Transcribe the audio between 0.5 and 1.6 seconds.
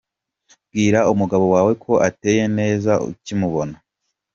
Bwira umugabo